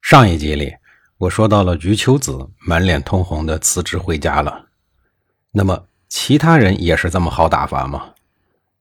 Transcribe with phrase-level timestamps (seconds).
[0.00, 0.74] 上一集里，
[1.18, 4.66] 我说到了余秋子满脸通红的辞职回家了。
[5.52, 8.10] 那么，其他人也是这么好打发吗？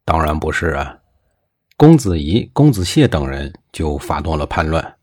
[0.06, 0.98] 当然不是啊。
[1.78, 4.96] 公子仪、公子燮等人就发动了叛乱。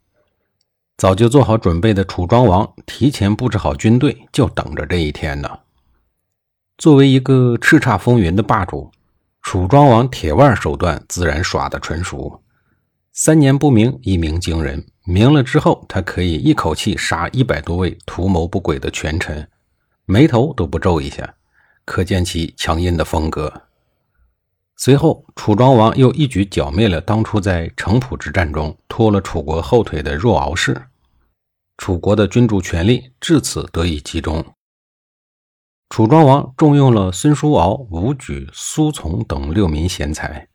[0.96, 5.60] 早就做好准备的楚庄王提前布置好军队，就等着这一天呢。
[6.78, 8.90] 作为一个叱咤风云的霸主，
[9.42, 12.42] 楚庄王铁腕手段自然耍得纯熟。
[13.18, 14.86] 三年不明，一鸣惊人。
[15.06, 19.48] 明了之后，他可以一口气杀一百多位图谋不轨的权臣，
[20.04, 21.34] 眉头都不皱一下，
[21.86, 23.62] 可见其强硬的风格。
[24.76, 30.78] 随后，楚庄王又一举剿灭了当初在城濮之战中拖了楚国后腿的若敖氏，
[31.78, 34.44] 楚国的君主权力至此得以集中。
[35.88, 40.46] 楚庄王重用了孙叔敖、伍举、苏从等六名贤才。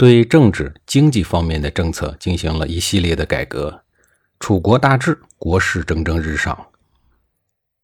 [0.00, 3.82] 对政治经济方面的政策进行了一系列的改革，
[4.38, 6.68] 楚国大治，国势蒸蒸日上。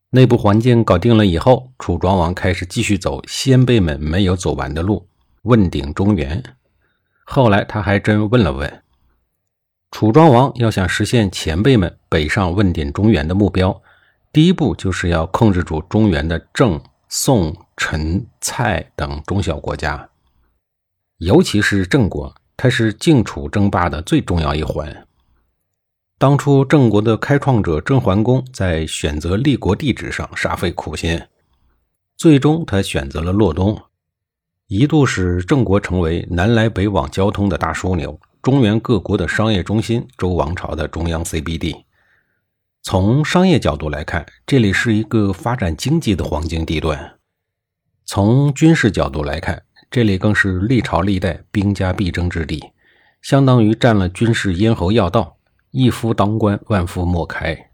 [0.08, 5.06] 内部环境搞定了以后，楚庄王开始继续走先辈们没有走完的路，
[5.42, 6.42] 问鼎中原。
[7.26, 8.82] 后来他还真问了问。
[9.90, 13.82] 楚庄王要想实现前辈们北上问鼎中原的目标，
[14.32, 16.80] 第一步就是要控制住中原的郑、
[17.10, 20.08] 宋、陈、蔡等中小国家。
[21.18, 25.06] 尤其是郑国，它是晋楚争霸的最重要一环。
[26.18, 31.20] 当初郑国的开创者郑桓公在选择立国地址上煞费苦心，
[32.16, 33.78] 最终他选择了洛东，
[34.66, 41.84] 一度使郑国成为南来北往交通的大枢纽，中原各国的商业中心，周王朝的中央 CBD。
[42.82, 46.96] 从商业角度来看，这里是一个发展经济的黄金地段；
[48.06, 52.62] 从军事角度来看，这里更是历朝历代兵家必争之地，
[53.22, 55.36] 相当于占了军事咽喉要道，
[55.70, 57.70] 一夫当关，万夫莫开。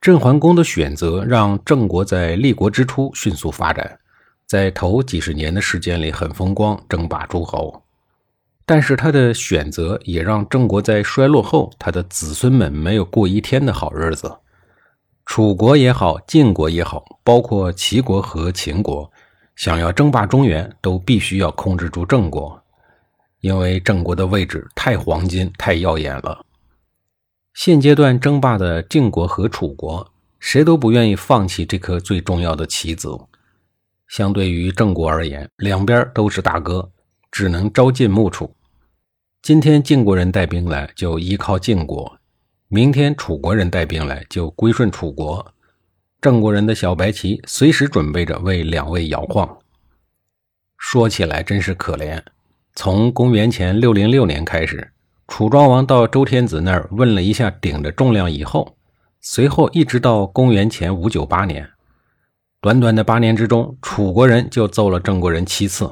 [0.00, 3.98] 郑桓公的选择让郑国在立国之初迅速发展，
[4.46, 7.82] 在头几十年的时间里很风光，争霸诸侯。
[8.64, 14.38] 但是他的选择也让郑国在衰落后，他的子孙们没有过一天的好日子。
[15.26, 19.12] 楚国也好，晋国也好，包括齐国和秦国。
[19.60, 22.58] 想要争霸中原，都必须要控制住郑国，
[23.42, 26.42] 因为郑国的位置太黄金、太耀眼了。
[27.52, 33.14] 现阶段争霸的晋国和楚国，谁都不愿意放弃这颗最重要的棋子。
[34.08, 36.90] 相对于郑国而言，两边都是大哥，
[37.30, 38.50] 只能朝晋暮楚。
[39.42, 42.10] 今天晋国人带兵来，就依靠晋国；
[42.68, 45.46] 明天楚国人带兵来，就归顺楚国。
[46.20, 49.58] 郑国人的小白旗随时准备着为两位摇晃。
[50.76, 52.22] 说起来真是可怜。
[52.74, 54.92] 从公元前六零六年开始，
[55.28, 58.76] 楚庄王到周天子那儿问了一下鼎的重量以后，
[59.22, 61.68] 随后一直到公元前五九八年，
[62.60, 65.90] 短短的八年之中，楚国人就揍了郑国人七次。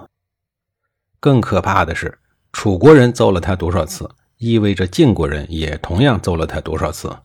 [1.21, 2.19] 更可怕的是，
[2.53, 7.17] 楚国人揍了他多少次，意味着晋国人也同样揍了他多少次。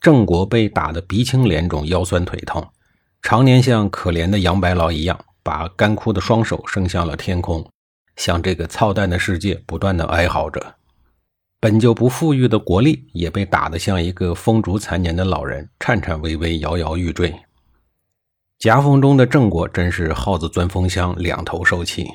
[0.00, 2.66] 郑国被打得鼻青脸肿、腰酸腿痛，
[3.22, 7.68] 常年像可怜的杨白劳一样，把干枯的双手伸向了天空，
[8.16, 10.74] 向这个操蛋的世界不断的哀嚎着。
[11.58, 17.34] 本就不富裕的国力也被打得像一个风烛残年的老人，颤颤巍巍、摇摇欲坠。
[18.58, 22.06] 夹缝中的郑国真是耗子钻风箱，两头受气。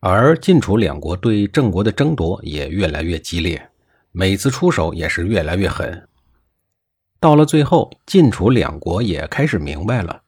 [0.00, 3.70] 而晋楚两国对郑国的争夺也越来越激烈，
[4.12, 6.08] 每次出手也是越来越狠。
[7.20, 10.22] 到了最后，晋楚两国也开始明白了，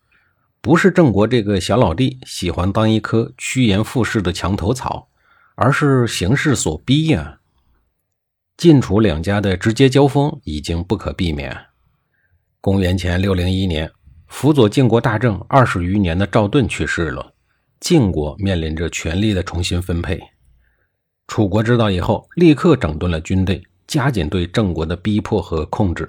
[0.61, 5.09] 不是郑国这个小老弟喜欢当一棵趋炎附势的墙头草，
[5.55, 7.39] 而是形势所逼呀。
[8.59, 11.57] 晋楚两家的直接交锋已经不可避免。
[12.61, 13.91] 公元前六零一年，
[14.27, 17.33] 辅佐晋国大政二十余年的赵盾去世了，
[17.81, 20.21] 晋国面临着权力的重新分配。
[21.27, 26.07] 楚国知道以后，立刻整顿了军队，加紧对郑国的逼迫和控制。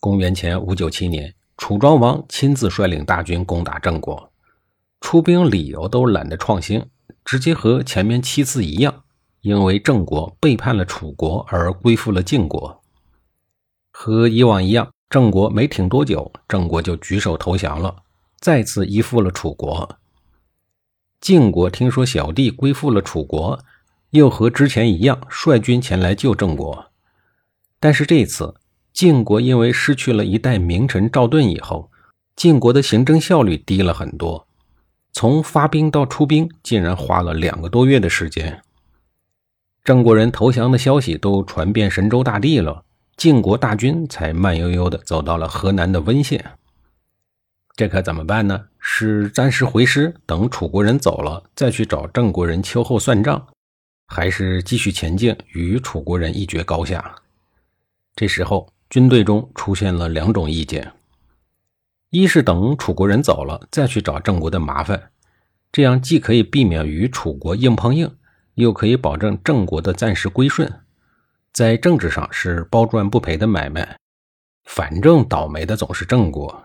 [0.00, 4.32] 公元前五九七年，楚庄王亲自率领大军攻打郑国，
[5.02, 6.82] 出兵理由都懒得创新，
[7.22, 9.04] 直接和前面七次一样，
[9.42, 12.82] 因为郑国背叛了楚国而归附了晋国。
[13.92, 17.94] 和以往一样，郑国没挺多久，郑国就举手投降了，
[18.38, 19.98] 再次依附了楚国。
[21.20, 23.62] 晋国听说小弟归附了楚国，
[24.12, 26.86] 又和之前一样率军前来救郑国。
[27.78, 28.54] 但是这次
[28.92, 31.90] 晋国因为失去了一代名臣赵盾以后，
[32.36, 34.46] 晋国的行政效率低了很多，
[35.12, 38.62] 从发兵到出兵竟然花了两个多月的时间。
[39.82, 42.84] 郑国人投降的消息都传遍神州大地了，
[43.16, 46.44] 晋国大军才慢悠悠地走到了河南的温县。
[47.76, 48.66] 这可怎么办呢？
[48.78, 53.46] 是暂时回师，等楚国人走了再去找郑国人秋后算账，
[54.06, 57.14] 还是继续前进，与楚国人一决高下？
[58.14, 60.92] 这时候，军队中出现了两种意见：
[62.10, 65.10] 一是等楚国人走了再去找郑国的麻烦，
[65.70, 68.16] 这样既可以避免与楚国硬碰硬。
[68.54, 70.70] 又可以保证郑国的暂时归顺，
[71.52, 73.96] 在政治上是包赚不赔的买卖。
[74.64, 76.64] 反正倒霉的总是郑国。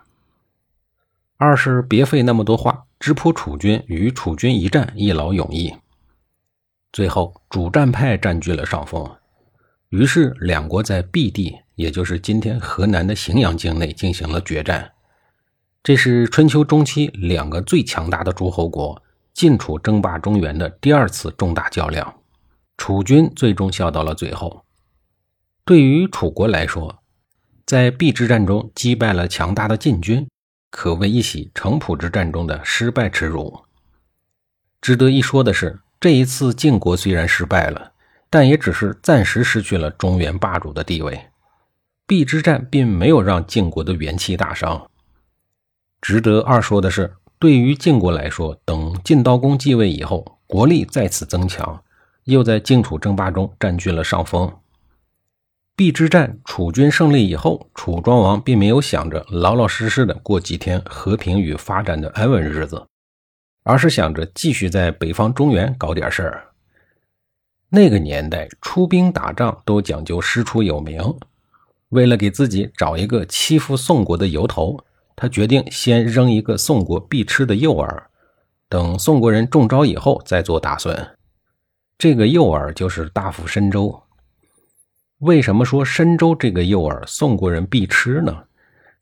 [1.38, 5.74] 二是别费那么多话，直扑楚军，与楚军一战，一劳永逸。
[6.92, 9.08] 最后，主战派占据了上风，
[9.90, 14.92] 于是两国在 B 地，也就是今天河南的荥阳境内进行了决战。
[15.82, 19.02] 这是春秋中期两个最强大的诸侯国。
[19.32, 22.22] 晋楚争霸中原的第二次重大较量，
[22.78, 24.64] 楚军最终笑到了最后。
[25.62, 27.02] 对于楚国来说，
[27.66, 30.26] 在 B 之战中击败了强大的晋军，
[30.70, 33.60] 可谓一洗城濮之战中的失败耻辱。
[34.80, 37.92] 值得一说的是，这一次晋国虽然失败了，
[38.36, 41.18] 但也只是暂时失去了中原霸主的地位。
[42.06, 44.90] 邲之战并没有让晋国的元气大伤。
[46.02, 47.16] 值得二说的是。
[47.38, 51.82] 对于晋国来说，等晋悼公继位以后，国力再次增强，
[52.24, 54.50] 又在晋楚争霸中占据了上风。
[55.76, 62.86] 邲之战，楚军胜利以后，楚庄王并没有想着老老实实的过几天和平与发展的安稳日子，
[63.64, 66.55] 而是想着继续在北方中原搞点事儿。
[67.68, 71.02] 那个年代，出兵打仗都讲究师出有名，
[71.88, 74.78] 为了给自己找一个欺负宋国的由头。
[75.18, 77.88] 他决定先扔一个宋国必吃的诱饵，
[78.68, 81.16] 等宋国人中招以后再做打算。
[81.96, 84.02] 这个诱饵就是大夫申州。
[85.20, 88.44] 为什么说申州这个诱饵宋国人必吃呢？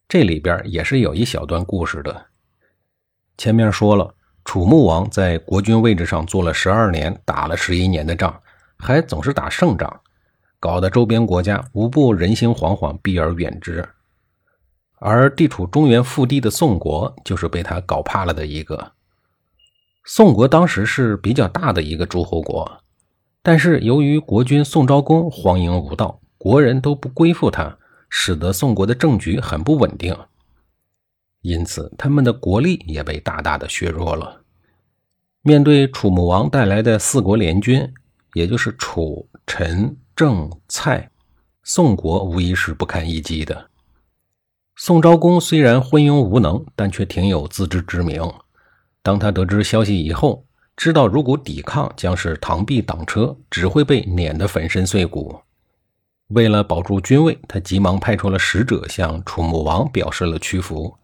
[0.07, 2.27] 这里边也是有一小段故事的。
[3.37, 4.15] 前面说了，
[4.45, 8.41] 楚穆王在国君位置上做了十二年，打了十一年的仗，
[8.79, 10.01] 还总是打胜仗，
[10.61, 13.89] 搞得周边国家无不人心惶惶，避而远之。
[14.99, 18.93] 而地处中原腹地的宋国，就是被他搞怕了的一个。
[20.05, 22.81] 宋国当时是比较大的一个诸侯国，
[23.43, 27.77] 但是由于国君宋昭公荒淫无道，国人都不归附他，
[28.09, 30.17] 使得宋国的政局很不稳定，
[31.43, 34.43] 因此他们的国力也被大大的削弱了。
[35.43, 37.93] 面对楚穆王带来的四国联军，
[38.35, 41.11] 也就是楚、陈、郑、蔡，
[41.63, 43.71] 宋国无疑是不堪一击的。
[44.77, 48.23] 宋昭公虽然昏庸无能，但却挺有自知之明。
[49.03, 50.45] 当他得知消息以后，
[50.77, 55.41] 知道如果抵抗将是螳臂挡车，只会被碾得粉身碎骨。
[56.29, 60.97] 为了保住军位，他急忙派出了使者向楚穆王表示了屈服。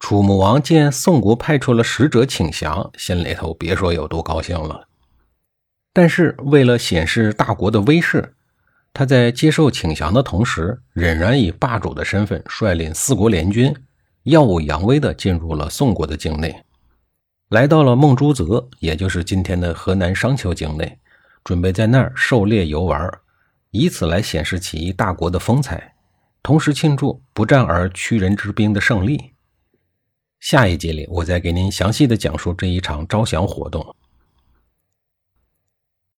[0.00, 4.88] 楚穆王见宋国派出了使者请降，心里头别说有多高兴了。
[5.94, 8.34] 但是为了显示大国的威势。
[8.96, 13.74] 他在接受请降的同时，仍然以霸主的身份率领四国联军，
[14.22, 16.62] 耀武扬威地进入了宋国的境内，
[17.48, 20.96] 来到了孟朱泽，也就是今天的河南商丘境内，
[21.42, 23.10] 准备在那儿狩猎游玩，
[23.72, 25.94] 以此来显示起大国的风采，
[26.40, 29.32] 同时庆祝不战而屈人之兵的胜利。
[30.38, 33.96] 下一集里，我再给您详细的讲述这一场招降活动。